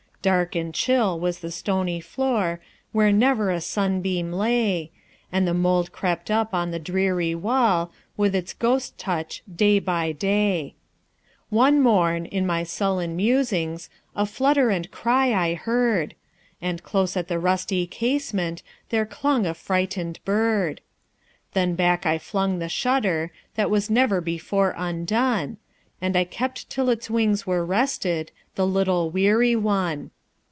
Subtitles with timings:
[0.21, 2.59] Dark and chill was the stony floor,
[2.91, 4.91] Where never a sunbeam lay,
[5.31, 10.11] And the mould crept up on the dreary wall, With its ghost touch, day by
[10.11, 10.75] day.
[11.49, 16.13] One morn, in my sullen musings,A flutter and cry I heard;
[16.61, 20.81] And close at the rusty casementThere clung a frightened bird.
[21.53, 25.57] Then back I flung the shutterThat was never before undone,
[26.03, 30.09] And I kept till its wings were restedThe little weary one.